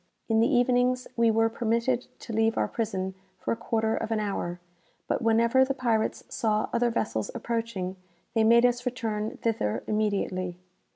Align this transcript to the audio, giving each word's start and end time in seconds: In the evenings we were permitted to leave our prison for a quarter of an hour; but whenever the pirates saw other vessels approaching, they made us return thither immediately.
In 0.27 0.39
the 0.39 0.51
evenings 0.51 1.07
we 1.15 1.29
were 1.29 1.47
permitted 1.47 2.07
to 2.21 2.33
leave 2.33 2.57
our 2.57 2.67
prison 2.67 3.13
for 3.37 3.51
a 3.51 3.55
quarter 3.55 3.95
of 3.95 4.09
an 4.09 4.19
hour; 4.19 4.59
but 5.07 5.21
whenever 5.21 5.63
the 5.63 5.75
pirates 5.75 6.23
saw 6.27 6.69
other 6.73 6.89
vessels 6.89 7.29
approaching, 7.35 7.97
they 8.33 8.43
made 8.43 8.65
us 8.65 8.83
return 8.83 9.37
thither 9.43 9.83
immediately. 9.85 10.57